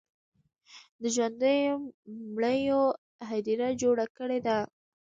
د 1.01 1.03
ژوندو 1.15 1.53
مړیو 2.33 2.81
هدیره 3.29 3.67
جوړه 3.81 4.05
کړې 4.17 4.39
ده. 4.47 4.57